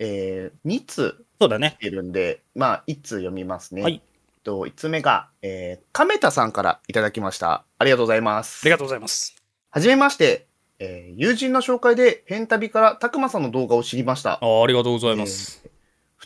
[0.00, 1.24] えー、2通う。
[1.40, 1.76] そうだね。
[1.78, 3.82] 来てるんで、まあ、1通読みますね。
[3.82, 4.02] はい。
[4.42, 7.66] と、1つ目が、えー、亀田さんからいただきました。
[7.78, 8.62] ありがとうございます。
[8.64, 9.40] ありがとうございます。
[9.70, 10.48] はじめまして、
[10.80, 14.40] えー友人の紹介で、ヘンタビからたくまさんの動画を知りました。
[14.42, 15.77] あありがとうございます。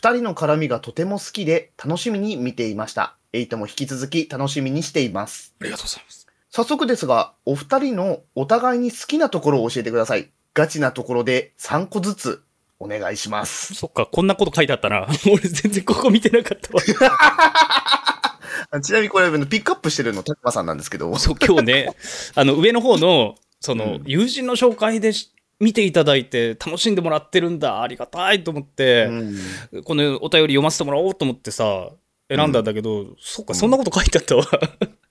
[0.03, 3.15] 二人の絡みがとても好きで楽しみに見ていました。
[3.31, 5.55] エイトも引き続き楽しみにしています。
[5.61, 6.27] ありがとうございます。
[6.49, 10.29] 早速ですが、お二人のお互いに好きなところを教えてください。
[10.53, 12.43] ガチなところで3個ずつ
[12.79, 13.75] お願いします。
[13.75, 15.07] そっか、こんなこと書いてあったな。
[15.25, 16.83] 俺全然ここ見てなかったわ。
[18.71, 21.17] あちなみにこれ、ピックアップしてるの、たくまさんなんですけど。
[21.17, 21.95] そう、今日ね、
[22.35, 25.31] あの、上の方の、その、うん友人の紹介でし
[25.63, 31.89] 見ていただいて、楽しんでもらってるんだ、ありがたいと思って、うんこのお便り読ませてもらおうと思ってさ、
[32.29, 34.45] 選んだんだけど、そっか、そんなこと書いてあったわ。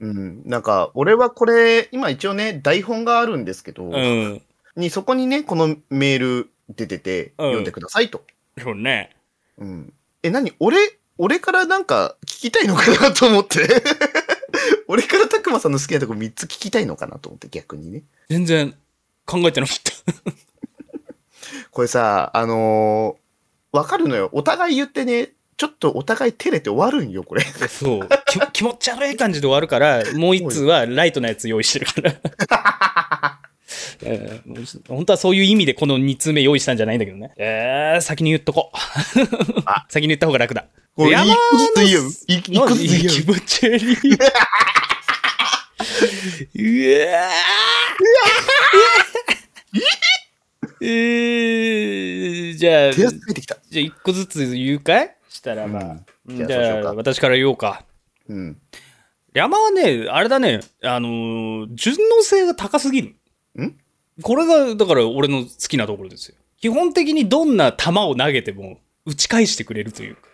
[0.01, 0.43] うん。
[0.45, 4.43] なんか、俺はこれ、今一応ね、台本があるんですけど、うん。
[4.77, 8.23] に、そこにね、このメール出てて、うん読んでくださいと。
[8.59, 9.17] そうね。
[9.59, 9.93] うん。
[10.23, 10.53] え、何？
[10.59, 10.77] 俺、
[11.19, 13.61] 俺からなんか聞きたいのかなと思って。
[14.89, 18.03] 俺からたくまさんの好きなとこ3つ聞きたいのかなと思って、逆にね。
[18.29, 18.75] 全然
[19.27, 19.93] 考えてなかった。
[21.71, 23.23] これさ、あのー
[23.77, 24.29] わかるのよ。
[24.33, 27.43] お互い言ってね、ちょっとお互い照れて終わるんよ、これ。
[27.43, 28.09] そう。
[28.27, 33.39] き気持ち悪い感じで終わるから、もう一通はライトなやつ用意してるから。
[34.03, 37.33] え ー本当はそういう意味でこの2通目用意したんじゃないんだけどね。
[37.39, 38.71] えー、先に言っとこ
[39.89, 40.67] 先に言った方が楽だ。
[40.95, 42.11] これ、一山個ずつ言う。
[42.29, 43.27] い一個ずつ言いや気う。
[43.29, 43.97] 持ち悪い。
[45.83, 53.55] うわーえー、じゃあ、手じゃ汗ついてきた。
[53.55, 55.17] あ一個ずつ言うかい？
[55.29, 55.83] したらまあ。
[56.27, 57.85] うんじじゃあそうしよゃあ、私から言おうか。
[58.29, 58.61] うん。
[59.33, 63.15] 山はね、あれだね、あのー順応性が高すぎる。
[63.63, 63.77] ん？
[64.23, 66.35] これが、だから俺の好きなところですよ。
[66.61, 70.29] 基本的にどんな球を投げても打ち返してくれるというか。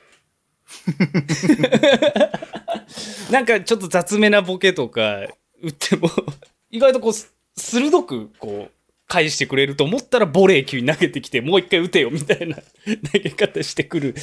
[3.31, 5.27] なんかちょっと雑めなボケとか
[5.63, 6.11] 打っても、
[6.71, 8.73] 意外とこう、す鋭くこう、
[9.07, 12.57] 返してくれると思ったらボレー級に投げてきて、もう一回打てよみたいな
[13.13, 14.15] 投げ方してくる。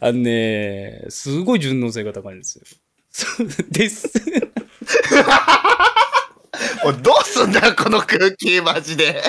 [0.00, 2.62] あのね、すごい順応性が高いんですよ。
[3.10, 4.10] そうです。
[6.84, 9.22] おいどうすんだよ、この空気、マジで。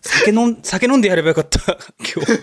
[0.00, 2.42] 酒飲ん、酒飲んでやればよかった、今日。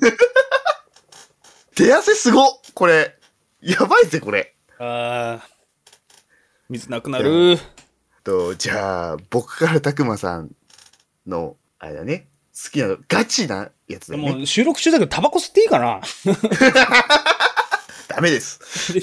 [1.75, 3.18] 手汗すごっこれ。
[3.61, 4.55] やばいぜ、これ。
[4.77, 5.49] あー
[6.69, 7.57] 水なくなる。
[8.23, 10.51] と、じゃあ、僕からたくまさん
[11.27, 14.31] の、あれだね、好きなの、ガチなやつだね。
[14.31, 15.99] もう収録中だけどタバコ吸っていいかな
[18.07, 18.59] ダメです。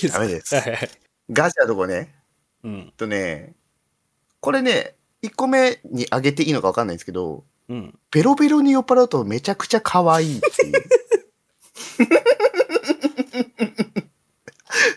[0.09, 0.90] ダメですはいはいはい
[1.31, 2.14] ガチなとこね。
[2.62, 2.92] うん。
[2.97, 3.55] とね、
[4.40, 7.99] これね、1個目にあげていいのか分かんないんですけど、うん。
[8.11, 10.73] ベロベロに酔っ払うとめちゃくちゃ可愛いっていう。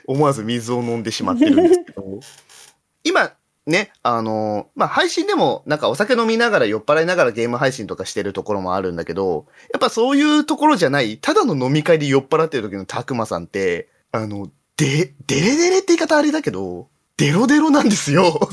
[0.05, 2.19] 思わず水を飲んでしまってるんですけど、
[3.03, 3.33] 今
[3.65, 16.87] ね、あのまあ、配信でもなんかお酒飲みながら酔っ払いながらゲーム配信とかしてるところもあるんだけど、やっぱそういうところじゃない、ただの飲み会で酔っ払ってる時のたくまさんって、あの、で、デレデレって言い方あれだけど、
[17.17, 18.39] デロデロなんですよ。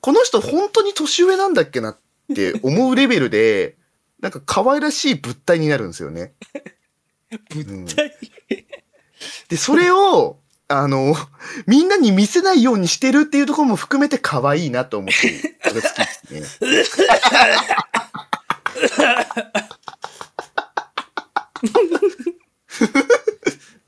[0.00, 1.98] この人本当に年上なんだっけなっ
[2.34, 3.76] て思うレベルで、
[4.20, 6.34] なんか可愛らしい物体になるんですよね。
[7.54, 8.12] 物体、
[9.48, 11.14] で、それを、あの、
[11.66, 15.94] みんなに見せないようにしてるっていうところも含めて可愛いなと思って、これ好き
[16.28, 16.74] ですね。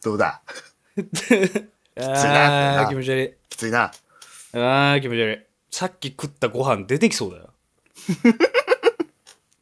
[0.02, 0.42] どうだ？
[1.96, 3.34] あー気持ち悪い。
[3.48, 3.90] きついな。
[4.52, 5.44] あー気持ち悪い。
[5.70, 7.52] さっき食ったご飯出てきそうだよ。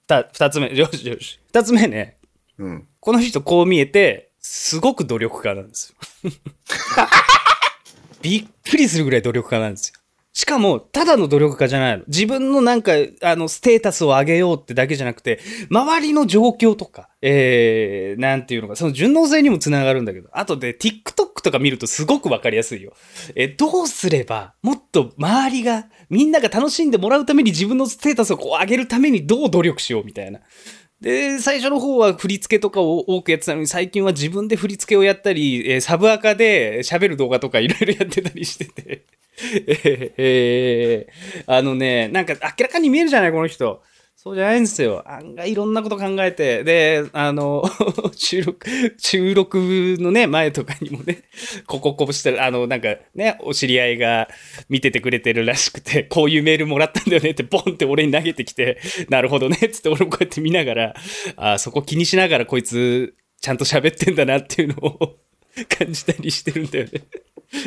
[0.06, 1.40] た二つ目、よしよし。
[1.48, 2.18] 二つ目ね、
[2.58, 2.86] うん。
[3.06, 6.30] この人こう見えて、すごく努力家なんですよ。
[8.20, 10.00] びっくりするぐらい努力家なんですよ。
[10.32, 12.04] しかも、ただの努力家じゃないの。
[12.08, 15.38] 自分のなんか、あの、ステータスを上げようってだけじゃなくて、
[15.70, 22.92] 周りの状況とか、えー、なんていうのか、その順応性にもつながるんだけど、あとで TikTok とか見るとすごくわかりやすいよ。
[23.36, 30.40] え、どうすれば、もっと周りが、みんなが楽しんでもらうために自分のステータスをこう上げるためにどう努力しようみたいな。
[31.00, 39.04] で、最初の方は振り付けとかを多くやってたのに、最近は自分で振り付けをやったり、えーサブアカで喋る動画とかいろいろやってたりしてて。
[39.66, 43.82] えーえーあのね、なんか明らかに見えるじゃない、この人。
[44.26, 45.04] そうじゃないんですよ。
[45.06, 46.64] 案外いろんなこと考えて。
[46.64, 47.62] で、あの、
[48.16, 48.66] 収録、
[48.98, 49.56] 収録
[50.00, 51.22] のね、前とかにもね、
[51.68, 54.28] こここぼしたら、あの、なんかね、お知り合いが
[54.68, 60.94] 見ててくれてるらしくて、こういうメールもらったんだよねって、ボンって俺に投げてきて、なるほどね、つって俺もこうやって見ながら、
[61.36, 65.14] あそこ気にしながらこいつ、ちゃんと喋ってんだなっていうのを
[65.78, 66.90] 感じたりしてるんだよね。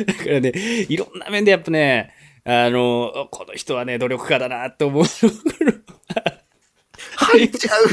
[0.04, 0.52] だからね、
[0.90, 2.12] いろんな面でやっぱね、
[2.44, 5.04] あの、この人はね、努力家だなって思う。
[7.20, 7.84] 吐いちゃう。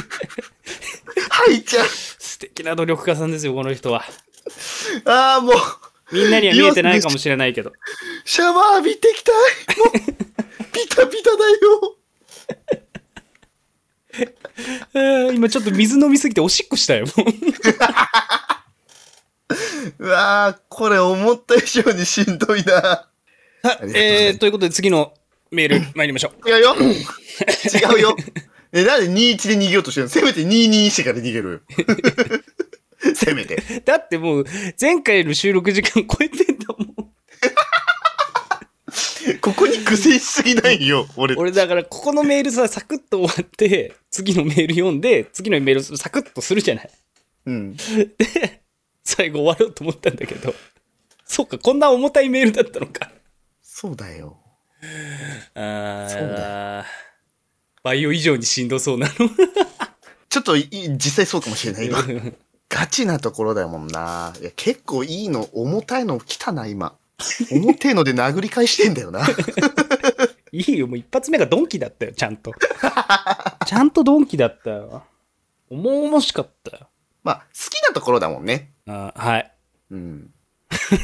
[1.30, 1.88] 吐いちゃう。
[1.88, 4.06] ス素敵な努力家さんですよ、この人は。
[5.06, 5.56] ああ、もう、
[6.12, 7.74] みんなには見えてないかもしれないけど。
[8.26, 9.36] シャワー浴びてきたい。
[9.78, 9.92] もう、
[10.72, 11.96] ピタピタだよ。
[14.94, 17.26] え ー今ちょっと水飲みすぎておしっこしたよ、もう。
[20.00, 22.82] うわー、これ思った以上にしんどいな。
[22.82, 23.08] さ
[23.64, 25.14] あありがとうございえーということで次の
[25.52, 26.50] メール参りましょう。
[26.50, 26.76] 違うよ。
[26.76, 28.16] 違うよ。
[28.72, 30.10] え、なんで21で逃げようとしてるの？
[30.10, 31.64] せめて22してから逃げる。
[33.16, 33.82] せめて。
[33.86, 34.46] だってもう
[34.80, 36.88] 前回の収録時間超えてんだもん。
[39.42, 41.36] ここに苦戦しすぎないよ、俺。
[41.36, 46.90] 俺だからここのメールさ、サクッと終わって、次のメール読んで、次のメールサクッとするじゃない。
[47.46, 47.76] うん。
[47.76, 48.62] で、
[49.04, 50.54] 最後終わろうと思ったんだけど、
[51.26, 53.12] そうか、こんな重たいメールだったのか。
[53.62, 54.38] そうだよ。
[55.56, 56.86] あそうーバ
[57.94, 59.08] イオ以上にしんどそうな
[60.30, 62.02] ちょっとい実際そうかもしれない、 今。
[62.02, 62.34] の。
[62.70, 64.34] ガチなところだもんな。
[64.42, 66.96] いや結構いいの、重たいの来たな、今。
[67.50, 69.26] 重てえので殴り返してんだよな。
[70.52, 72.54] いいよ、もう一発目がドンキだったよ、ちゃんと。
[73.66, 75.04] ちゃんとドンキだったよ。
[75.70, 76.88] 重々しかったよ。
[77.24, 78.72] まあ、好きなところだもんね。
[78.86, 79.52] あーはい。
[79.92, 80.30] うん。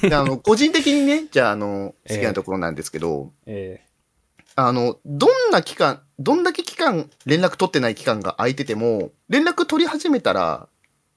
[0.01, 3.81] であの、個人的にね、じゃあ、あの、ええ好きなところなんですけど、え
[4.55, 10.67] あの、どんな期間、どんだけ期間、連絡取ってない期間が空いてても、連絡取り始めたら、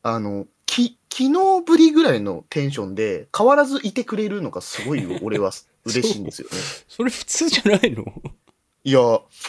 [0.03, 5.51] あの、き、昨日ぶりぐらいのテンションで、変わらずいてくれるのがすごい 俺は
[5.85, 6.57] 嬉しいんですよね。
[6.57, 8.05] ーそれ普通じゃないの？
[8.85, 9.01] いや、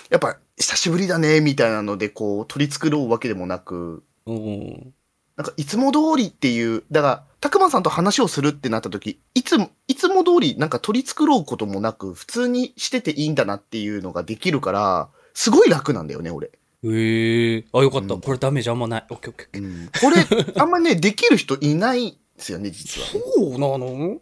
[0.09, 4.93] やっぱ、久しぶりだね、みたいなので、こう、取り繕うわけでもなく、うん。
[5.35, 16.49] なんか、いつも通りっていう、だから、たくまさんと話をするってなった時、いつも、いつも通り、なんか取り繕うこともなく、普通にしてていいんだなっていうのができるから、すごい楽なんだよね、俺。
[16.83, 18.15] ええあ、よかった。
[18.15, 19.05] うんこれダメージあんまない。
[19.11, 20.43] オッケーオッケーオッケー。
[20.43, 23.07] これ、あんまね、できる人いないんですよね、実は。
[23.07, 24.17] そうなの？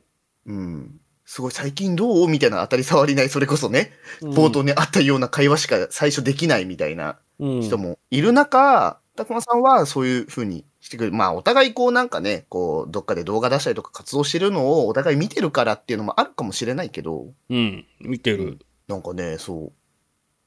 [0.45, 0.99] うん。
[1.25, 2.27] すごい、最近どう？
[2.27, 11.15] みたいな当たり障りない、それこそね、冒頭にあったような会話しか最初できないみたいなうん人もいる中、たくまさんはそういう風にしてくれる。
[11.15, 18.59] まあ、お互いこうなんかね、こう、どっかで動画出したりとか活動してるのをお互い見てるからっていうのもあるかもしれないけど、うん、見てる。
[18.89, 19.71] なんかね、そう。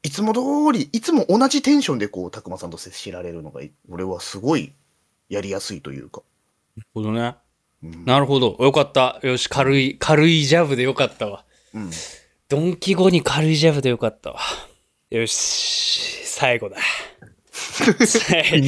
[0.03, 0.41] いつも通
[0.79, 4.73] り、いつも同じテンションでこう、たくまさんと接しられるのが、俺はすごい
[5.29, 6.23] やりやすいというか。
[6.77, 7.35] なるほどね。
[7.83, 8.05] うん。
[8.05, 8.57] なるほど。
[8.61, 9.19] よかった。
[9.23, 11.45] よし、軽い、軽いジャブでよかったわ。
[11.75, 11.91] うん、
[12.49, 14.41] ドンキ後に軽いジャブでよかったわ。
[15.11, 16.77] よし、最後だ。
[17.53, 18.07] 最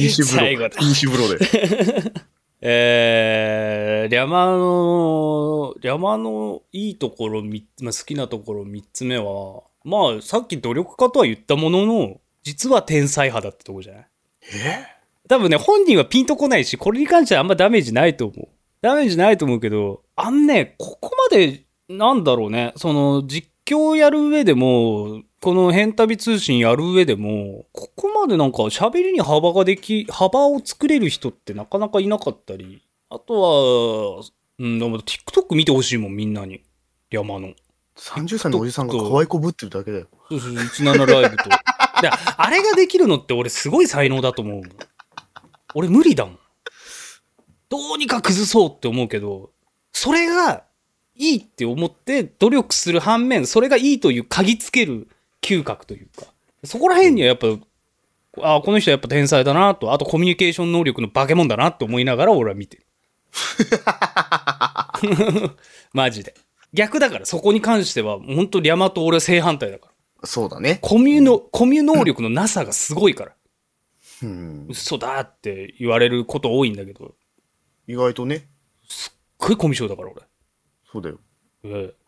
[0.09, 0.69] 最後だ。
[0.69, 2.11] フィニッシュブローで。
[2.63, 14.05] えー、山の、山のいいところ、みまあ、好きなところ3つ目は、まあ、さっき努力家とは言ったものの、実は天才派だってとこじゃない？
[14.53, 14.85] え？
[15.27, 18.47] 多分ね、本人はピンとこないし、これに関してはあんまダメージないと思う。
[18.81, 34.23] ダメージないと思うけど、あんね、ここまで、なんだろうね、その、実況やる上でも、この変旅通信やる上でも、ここまでなんか喋りに幅ができ、幅を作れる人ってなかなかいなかったり、あとは、
[34.59, 36.63] うん、でも TikTok 見てほしいもん、みんなに。
[37.09, 37.53] 山の。
[38.01, 40.07] 30歳のおじさんが可愛いこぶってるだけだよ。
[40.29, 41.49] そうそう、17ライブと。
[42.01, 44.63] であれができるのって俺すごい才能だと思う。
[45.75, 46.39] 俺無理だもん。
[47.69, 49.51] どうにか崩そうって思うけど、
[49.93, 50.63] それが
[51.15, 55.07] いいって思って努力する反面、それがいいという嗅ぎつける
[55.41, 56.25] 嗅覚というか、
[56.63, 57.47] そこら辺にはやっぱ、
[58.41, 62.85] ああ、この人はやっぱ天才だなと、あとコミュニケーション能力の化け物だなって思いながら俺は見てる。
[65.93, 66.33] マジで。
[66.73, 69.87] 逆だから、そこに関しては、本当リャマと俺は正反対だか
[70.21, 70.27] ら。
[70.27, 70.79] そうだね。
[70.81, 73.35] コミュの、コミュ能力のなさがすごいから。
[74.23, 74.67] うん。
[74.69, 77.15] 嘘だって言われること多いんだけど、
[77.87, 78.47] 意外とね。
[78.87, 80.27] すっごいコミュ障だから
[80.91, 81.19] そうだよ。
[81.63, 81.73] 俺。
[81.73, 82.01] ええ。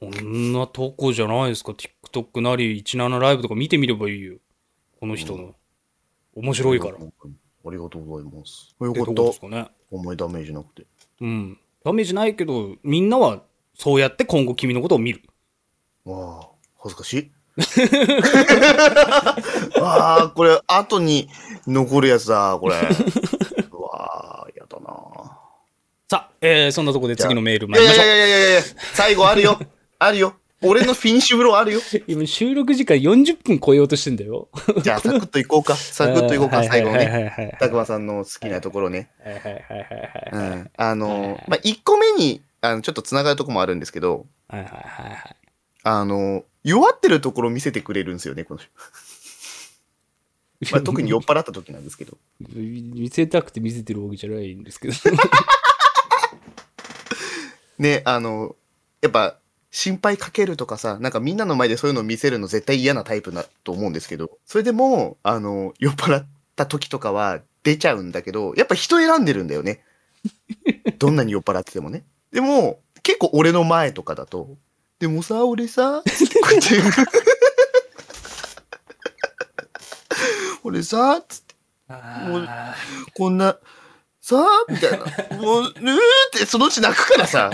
[0.00, 1.72] そんなとこじゃないですか。
[1.72, 4.38] TikTok なり17ライブとか見てみればいいよ。
[5.00, 5.54] この人の。
[6.34, 6.94] 面白いから。
[6.94, 8.74] っありがとうございます。
[8.80, 9.48] よかってとこですた。
[9.48, 9.68] かね。
[9.90, 10.86] お前ダメージなくて。
[11.20, 11.58] うん。
[11.84, 13.42] ダメージないけど、みんなは
[13.78, 15.22] そうやって今後君のことを見る。
[16.04, 16.48] わあ、
[16.78, 17.30] 恥ずかしい。
[19.80, 21.28] ああ、これ、後に
[21.66, 22.74] 残るやつだ、これ。
[23.70, 24.92] うわあ、やだな。
[26.10, 28.06] さあ、えー、そんなとこで次のメール参りましょう。
[28.06, 28.62] やいやいやいや
[28.94, 29.60] 最後あるよ。
[30.00, 30.34] あるよ。
[30.60, 31.80] 俺のフィニッシュブローあるよ。
[32.08, 34.48] 今収録時間40分超えようとしてんだよ。
[34.82, 35.76] じゃあ、サクッといこうか。
[35.76, 37.56] サクッといこうか、最後ね。
[37.60, 39.08] たくまさんの好きなところね。
[39.24, 39.54] はいはいはい
[40.50, 40.70] はい。
[40.76, 45.36] あの、まあ、1個目に、あの、ちょっと繋がるとこもあるんですけど、はいはいはいはい。
[45.84, 48.70] あの、弱ってるところ見せてくれるんですよね、この人。
[50.72, 52.18] まあ、特に酔っ払った時なんですけど。
[52.40, 54.94] 見せたくて見せてるわけじゃないんですけど。
[57.78, 58.56] ね、あの、
[59.00, 59.38] やっぱ、
[59.70, 69.84] 心配かけるとかさ、なんかみんなの前でそういうのを見せるの絶対嫌なタイプだと思うんですけど、それでも、あの、酔っ払った時とかは出ちゃうんだけど、やっぱ人選んでるんだよね。
[70.98, 72.04] どんなに酔っ払っててもね。
[72.38, 74.58] でも、結構俺の前とかだと、
[75.00, 76.14] でもさ、俺さ、 って
[80.62, 81.56] 俺さ、つって、
[82.28, 82.76] もうあ
[83.16, 83.58] こんな、
[84.20, 84.36] さ
[84.68, 84.98] みたいな。
[85.36, 85.98] もう、ぬーっ
[86.38, 87.50] てそのうち泣くからさ。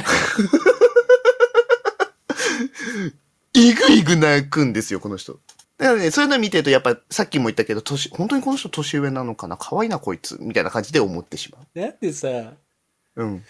[3.55, 5.41] いぐいぐ泣くんですよ、この人。
[5.79, 9.57] だからね、そういうの見てると、やっぱ、さっきも言ったけど、年、本当にこの人年上なのかな？
[9.57, 10.37] 可愛いな、こいつ。
[10.43, 12.29] みたいな感じで思ってしまーだってさ、
[13.17, 13.25] う。
[13.25, 13.45] うん。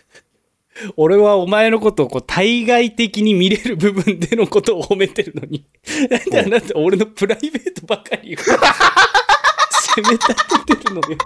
[0.97, 5.64] 俺はお前のことをこう対外的に見れる部分でのことを褒めてるのに、
[6.11, 11.18] なんであなた俺のプライベートばかりを 責め立ててるのよ。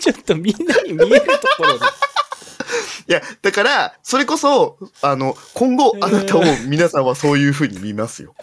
[0.00, 1.84] ちょっとみんなに見えるところで。
[3.08, 8.34] いや、だから、それこそ、あの、今後、あなたを皆さんはそういう風に見ますよ。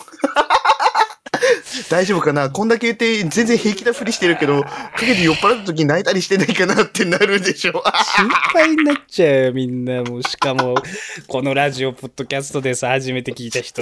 [1.89, 2.49] 大丈夫かな？
[2.49, 4.63] こんだけ言って全然平気なふりしてるけど、
[4.97, 7.84] 陰で酔っ払った時泣いたりしてないかなってなるでしょ。
[8.15, 10.03] 心配になっちゃうよ、みんな。
[10.03, 10.75] もう、しかも、
[11.27, 13.82] このラジオ、ポッドキャストでさ、初めて聞いた人、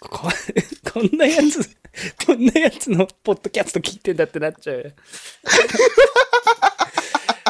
[0.00, 0.28] こ
[0.92, 1.68] こんなやつ、
[2.26, 4.90] こんなやつのポッドキャスト聞いてんだってなっちゃうよ。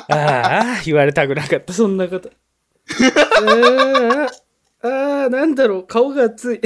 [0.08, 2.30] ああ、言われたくなかった、そんなこと。
[4.82, 6.60] ああ、なんだろう、顔が熱い。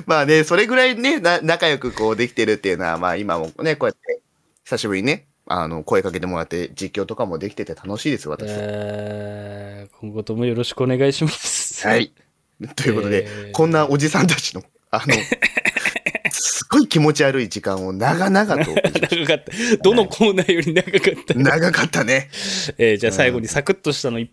[0.06, 4.20] まあね、それぐらいね、な仲良くこうできてるっていうのは、まあ今もね、こうやって、
[4.64, 8.50] 久しぶりにね、あの、声かけてもらって実況とかもできてて楽しいです、私。
[8.50, 11.86] あー今後ともよろしくお願いします。
[11.86, 11.96] は。
[11.96, 12.12] い。
[12.76, 15.14] ということで、えーこんなおじさんたちの、あの、
[16.30, 19.52] すごい気持ち悪い時間を長々と、長かった。
[19.82, 21.34] どのコーナーより長かった？
[21.34, 22.30] 長かったね。
[22.78, 24.30] えーじゃあ最後にサクッとしたの一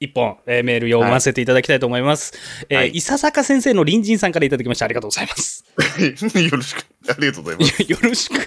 [0.00, 2.32] 一本、えーメール読ませていただきたいと思います。
[2.68, 4.84] えーはい伊佐坂先生の隣人さんからいただきました。
[4.84, 5.64] ありがとうございます。
[6.38, 6.84] よろしく。
[7.08, 7.82] ありがとうございます。
[7.82, 8.34] よろしく。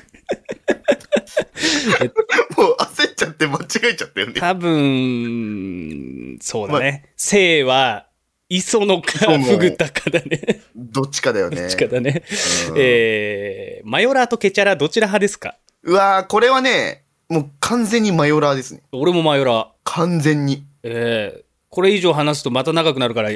[2.58, 4.34] もう焦っちゃって間違えちゃったよね。
[4.40, 7.10] 多分、そうだね。
[7.18, 8.08] 生は、
[8.50, 10.62] 磯野か、磯野フグタかだね。
[10.76, 11.62] どっちかだよね。
[11.62, 12.24] どっちかだね。
[12.70, 15.58] うんえーマヨラーとケチャラ、どちら派ですか？
[15.84, 18.82] うわーこれはね、もう完全にマヨラーですね。
[18.92, 19.68] 俺もマヨラー。
[19.94, 20.66] 完全に。
[20.84, 23.30] えーこれ以上話すとまた長くなるから、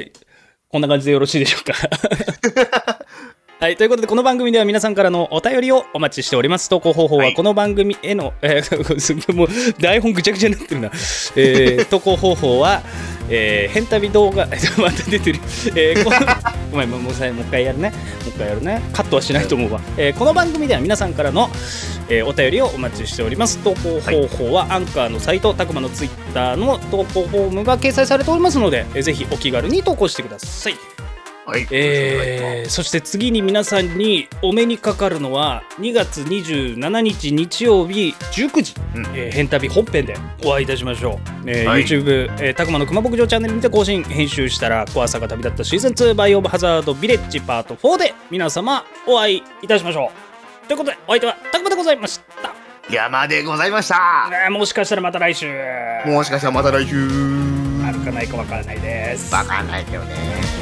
[0.68, 1.72] こんな感じでよろしいでしょうか。
[3.58, 3.78] はい。
[3.78, 6.68] ということで、この番組では皆さんからのお便りをお待ちしております。
[6.68, 9.48] 投稿方法ははいこの番組への、えー もう
[9.80, 10.90] 台本ぐちゃぐちゃになってるな。
[11.36, 12.82] えー投稿方法は、
[13.28, 14.46] えー、変旅動画、
[14.78, 15.40] また出てる。
[15.74, 17.90] えーごめん、もうもうさもう一回やるね。
[17.90, 17.96] も
[18.26, 18.82] う一回やるね。
[18.92, 19.80] カットはしないと思うわ。
[19.96, 21.48] えーこの番組では皆さんからの、
[22.08, 23.58] えーお便りをお待ちしております。
[23.58, 30.74] 投稿方法は、アンカーのサイト、たくまのツイッターの投稿フォームが掲載されておりますので、えーぜひお気軽に投稿してください。
[31.46, 31.66] はい。
[31.70, 39.06] えーそして次に皆さんにお目にかかるのは2月27日日曜日19時、うん。
[39.14, 41.84] えー、変旅本編でお会いいたしましょう、えーはい。
[41.84, 44.02] YouTube、えー、たくまの熊牧場チャンネルにて更新。
[44.02, 50.10] 編集したら怖さが旅立ったシーズン2バイオブハザードビレッジパート4で皆様お会いいたしましょ
[50.64, 50.66] う。
[50.66, 52.52] ということでお相手はたくまでございました、
[52.92, 54.28] 山でございました。
[54.30, 55.46] ねもしかしたらまた来週。
[56.06, 56.96] もしかしたらまた来週。
[57.86, 59.30] あるかないかわからないです。
[59.30, 60.55] バカないけどね。